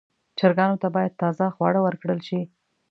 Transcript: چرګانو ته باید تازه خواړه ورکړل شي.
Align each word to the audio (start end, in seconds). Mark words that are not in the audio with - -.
چرګانو 0.39 0.81
ته 0.83 0.87
باید 0.95 1.17
تازه 1.21 1.45
خواړه 1.55 1.79
ورکړل 1.83 2.19
شي. 2.27 2.41